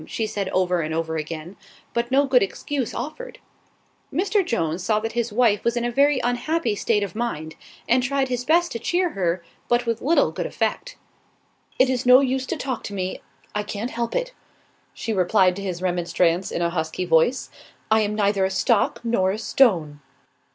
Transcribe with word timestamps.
she 0.07 0.25
said 0.25 0.49
over 0.49 0.81
and 0.81 0.95
over 0.95 1.15
again; 1.15 1.55
but 1.93 2.09
no 2.09 2.25
good 2.25 2.41
excuse 2.41 2.91
offered. 2.91 3.37
Mr. 4.11 4.43
Jones 4.43 4.83
saw 4.83 4.99
that 4.99 5.11
his 5.11 5.31
wife 5.31 5.63
was 5.63 5.77
in 5.77 5.85
a 5.85 5.91
very 5.91 6.17
unhappy 6.23 6.73
state 6.73 7.03
of 7.03 7.13
mind, 7.13 7.53
and 7.87 8.01
tried 8.01 8.27
his 8.27 8.43
best 8.43 8.71
to 8.71 8.79
cheer 8.79 9.11
her, 9.11 9.43
but 9.67 9.85
with 9.85 10.01
little 10.01 10.31
good 10.31 10.47
effect. 10.47 10.95
"It 11.77 11.87
is 11.87 12.03
no 12.03 12.19
use 12.19 12.47
to 12.47 12.57
talk 12.57 12.83
to 12.85 12.95
me, 12.95 13.21
I 13.53 13.61
can't 13.61 13.91
help 13.91 14.15
it," 14.15 14.33
she 14.95 15.13
replied 15.13 15.55
to 15.57 15.61
his 15.61 15.83
remonstrance, 15.83 16.49
in 16.49 16.63
a 16.63 16.71
husky 16.71 17.05
voice. 17.05 17.51
"I 17.91 17.99
am 18.01 18.15
neither 18.15 18.43
a 18.43 18.49
stock 18.49 19.01
nor 19.03 19.29
a 19.29 19.37
stone." 19.37 19.99